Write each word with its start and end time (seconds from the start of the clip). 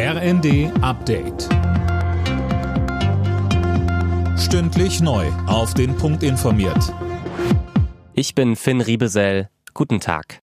RND 0.00 0.70
Update. 0.80 1.48
Stündlich 4.38 5.00
neu. 5.00 5.26
Auf 5.48 5.74
den 5.74 5.96
Punkt 5.96 6.22
informiert. 6.22 6.94
Ich 8.12 8.36
bin 8.36 8.54
Finn 8.54 8.80
Riebesell. 8.80 9.48
Guten 9.74 9.98
Tag. 9.98 10.38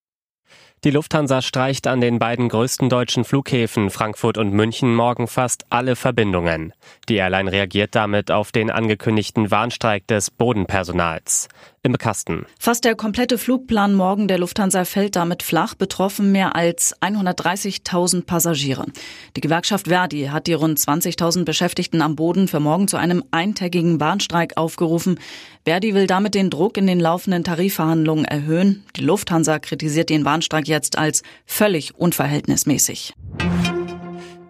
Die 0.83 0.91
Lufthansa 0.91 1.41
streicht 1.41 1.87
an 1.87 2.01
den 2.01 2.19
beiden 2.19 2.49
größten 2.49 2.89
deutschen 2.89 3.23
Flughäfen 3.23 3.89
Frankfurt 3.91 4.37
und 4.37 4.51
München 4.51 4.93
morgen 4.93 5.27
fast 5.27 5.65
alle 5.69 5.95
Verbindungen. 5.95 6.73
Die 7.07 7.15
Airline 7.15 7.49
reagiert 7.49 7.95
damit 7.95 8.31
auf 8.31 8.51
den 8.51 8.69
angekündigten 8.69 9.51
Warnstreik 9.51 10.05
des 10.05 10.31
Bodenpersonals. 10.31 11.47
Im 11.85 11.99
Kasten. 11.99 12.47
Fast 12.57 12.83
der 12.83 12.95
komplette 12.95 13.37
Flugplan 13.37 13.93
morgen 13.93 14.27
der 14.27 14.39
Lufthansa 14.39 14.85
fällt 14.85 15.15
damit 15.15 15.43
flach, 15.43 15.75
betroffen 15.75 16.31
mehr 16.31 16.55
als 16.55 16.99
130.000 16.99 18.25
Passagiere. 18.25 18.87
Die 19.35 19.41
Gewerkschaft 19.41 19.87
Verdi 19.87 20.29
hat 20.31 20.47
die 20.47 20.53
rund 20.53 20.79
20.000 20.79 21.45
Beschäftigten 21.45 22.01
am 22.01 22.15
Boden 22.15 22.47
für 22.47 22.59
morgen 22.59 22.87
zu 22.87 22.97
einem 22.97 23.23
eintägigen 23.29 23.99
Warnstreik 23.99 24.57
aufgerufen. 24.57 25.19
Verdi 25.63 25.93
will 25.93 26.07
damit 26.07 26.33
den 26.33 26.49
Druck 26.49 26.77
in 26.77 26.87
den 26.87 26.99
laufenden 26.99 27.43
Tarifverhandlungen 27.43 28.25
erhöhen. 28.25 28.83
Die 28.95 29.03
Lufthansa 29.03 29.59
kritisiert 29.59 30.09
den 30.09 30.25
Warnstreik 30.25 30.67
jetzt 30.67 30.97
als 30.97 31.21
völlig 31.45 31.93
unverhältnismäßig. 31.93 33.13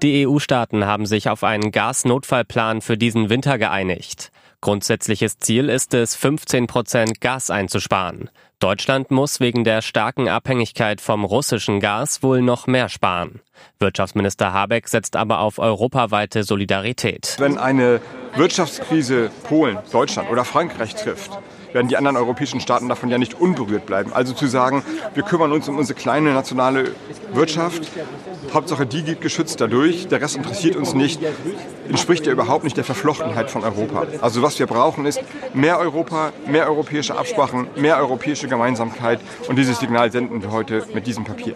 Die 0.02 0.26
EU-Staaten 0.26 0.86
haben 0.86 1.06
sich 1.06 1.28
auf 1.28 1.44
einen 1.44 1.72
Gasnotfallplan 1.72 2.80
für 2.80 2.98
diesen 2.98 3.30
Winter 3.30 3.58
geeinigt. 3.58 4.32
Grundsätzliches 4.62 5.38
Ziel 5.38 5.70
ist 5.70 5.94
es, 5.94 6.16
15 6.16 6.68
Prozent 6.68 7.22
Gas 7.22 7.50
einzusparen. 7.50 8.30
Deutschland 8.60 9.12
muss 9.12 9.40
wegen 9.40 9.64
der 9.64 9.82
starken 9.82 10.30
Abhängigkeit 10.30 11.02
vom 11.02 11.26
russischen 11.26 11.80
Gas 11.80 12.24
wohl 12.24 12.42
noch 12.42 12.68
mehr 12.68 12.90
sparen. 12.90 13.42
Wirtschaftsminister 13.80 14.54
Habeck 14.54 14.88
setzt 14.88 15.16
aber 15.16 15.40
auf 15.40 15.60
europaweite 15.60 16.44
Solidarität. 16.44 17.36
Wenn 17.38 17.58
eine 17.58 18.02
Wirtschaftskrise 18.38 19.32
Polen, 19.44 19.78
Deutschland 19.92 20.30
oder 20.30 20.44
Frankreich 20.44 20.94
trifft, 20.96 21.32
werden 21.72 21.88
die 21.88 21.98
anderen 21.98 22.18
europäischen 22.18 22.60
Staaten 22.60 22.90
davon 22.90 23.10
ja 23.10 23.18
nicht 23.18 23.34
unberührt 23.34 23.86
bleiben. 23.86 24.12
Also 24.14 24.34
zu 24.34 24.48
sagen, 24.48 24.84
wir 25.14 25.24
kümmern 25.24 25.52
uns 25.52 25.70
um 25.70 25.78
unsere 25.78 25.98
kleine 25.98 26.34
nationale 26.34 26.92
Wirtschaft, 27.34 27.92
Hauptsache 28.54 28.86
die 28.86 29.04
geht 29.04 29.22
geschützt 29.22 29.60
dadurch, 29.62 30.08
der 30.08 30.22
Rest 30.22 30.36
interessiert 30.36 30.76
uns 30.76 30.94
nicht, 30.94 31.22
entspricht 31.88 32.26
ja 32.26 32.32
überhaupt 32.32 32.64
nicht 32.64 32.78
der 32.78 32.84
Verflochtenheit 32.84 33.52
von 33.52 33.64
Europa. 33.64 34.06
Also 34.22 34.42
was 34.42 34.60
wir 34.60 34.68
brauchen 34.68 35.06
ist 35.06 35.22
mehr 35.54 35.80
Europa, 35.80 36.32
mehr 36.48 36.68
europäische 36.68 37.18
Absprachen, 37.18 37.68
mehr 37.76 37.98
europäische 37.98 38.48
Gemeinsamkeit 38.48 39.20
und 39.48 39.58
dieses 39.58 39.80
Signal 39.80 40.12
senden 40.12 40.42
wir 40.42 40.52
heute 40.52 40.86
mit 40.94 41.08
diesem 41.08 41.24
Papier. 41.24 41.56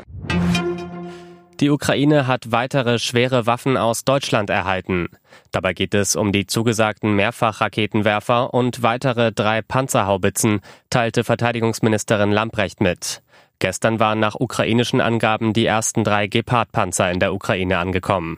Die 1.60 1.70
Ukraine 1.70 2.26
hat 2.26 2.54
weitere 2.54 3.00
schwere 3.00 3.46
Waffen 3.46 3.76
aus 3.76 4.06
Deutschland 4.06 4.50
erhalten. 4.50 5.10
Dabei 5.52 5.74
geht 5.74 5.94
es 5.94 6.16
um 6.16 6.32
die 6.32 6.48
zugesagten 6.48 7.14
Mehrfachraketenwerfer 7.16 8.54
und 8.54 8.82
weitere 8.82 9.34
drei 9.34 9.62
Panzerhaubitzen, 9.62 10.62
teilte 10.90 11.26
Verteidigungsministerin 11.26 12.32
Lamprecht 12.32 12.80
mit. 12.80 13.22
Gestern 13.60 14.00
waren 14.00 14.22
nach 14.22 14.36
ukrainischen 14.36 15.02
Angaben 15.02 15.52
die 15.52 15.66
ersten 15.66 16.06
drei 16.06 16.28
Gepard-Panzer 16.28 17.12
in 17.12 17.20
der 17.20 17.34
Ukraine 17.34 17.78
angekommen. 17.78 18.38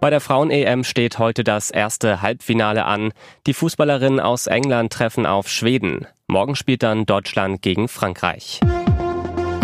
Bei 0.00 0.08
der 0.08 0.20
Frauen-EM 0.20 0.82
steht 0.82 1.18
heute 1.18 1.44
das 1.44 1.70
erste 1.70 2.22
Halbfinale 2.22 2.86
an. 2.86 3.12
Die 3.46 3.54
Fußballerinnen 3.54 4.20
aus 4.20 4.46
England 4.46 4.94
treffen 4.94 5.26
auf 5.26 5.50
Schweden. 5.50 6.06
Morgen 6.26 6.56
spielt 6.56 6.82
dann 6.82 7.04
Deutschland 7.04 7.60
gegen 7.60 7.88
Frankreich. 7.88 8.60